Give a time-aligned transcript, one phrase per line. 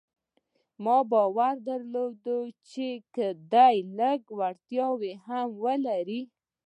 [0.83, 2.25] ما باور درلود
[2.69, 4.87] چې که دی لږ وړتيا
[5.25, 6.21] هم ولري.